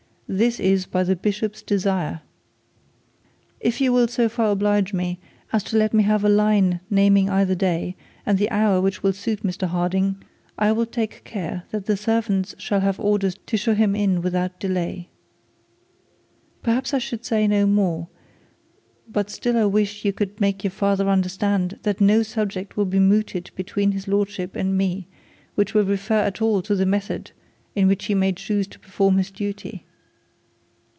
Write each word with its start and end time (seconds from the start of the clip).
This 0.33 0.61
is 0.61 0.85
by 0.85 1.03
the 1.03 1.17
bishop's 1.17 1.61
desire. 1.61 2.21
If 3.59 3.81
you 3.81 3.91
will 3.91 4.07
so 4.07 4.29
far 4.29 4.49
oblige 4.51 4.93
me 4.93 5.19
as 5.51 5.61
to 5.65 5.77
let 5.77 5.93
me 5.93 6.03
have 6.03 6.23
a 6.23 6.29
line 6.29 6.79
naming 6.89 7.29
either 7.29 7.53
day, 7.53 7.97
and 8.25 8.37
the 8.37 8.49
hour 8.49 8.79
which 8.79 9.03
will 9.03 9.11
suit 9.11 9.43
Mr 9.43 9.67
Harding, 9.67 10.23
I 10.57 10.71
will 10.71 10.85
take 10.85 11.25
care 11.25 11.63
that 11.71 11.85
the 11.85 11.97
servants 11.97 12.55
shall 12.57 12.79
have 12.79 12.97
orders 12.97 13.35
to 13.47 13.57
show 13.57 13.73
him 13.73 13.93
in 13.93 14.21
without 14.21 14.57
delay. 14.57 15.09
Perhaps 16.63 16.93
I 16.93 16.99
should 16.99 17.25
say 17.25 17.45
no 17.45 17.65
more, 17.67 18.07
but 19.09 19.29
still 19.29 19.57
I 19.57 19.65
wish 19.65 20.05
you 20.05 20.13
could 20.13 20.39
make 20.39 20.63
your 20.63 20.71
father 20.71 21.09
understand 21.09 21.77
that 21.83 21.99
no 21.99 22.23
subject 22.23 22.77
will 22.77 22.85
be 22.85 22.99
mooted 22.99 23.51
between 23.55 23.91
his 23.91 24.07
lordship 24.07 24.55
and 24.55 24.81
him, 24.81 25.03
which 25.55 25.73
will 25.73 25.83
refer 25.83 26.19
at 26.21 26.41
all 26.41 26.61
to 26.61 26.73
the 26.73 26.85
method 26.85 27.31
in 27.75 27.89
which 27.89 28.05
he 28.05 28.15
may 28.15 28.31
choose 28.31 28.65
to 28.67 28.79
perform 28.79 29.17
his 29.17 29.29
duty. 29.29 29.83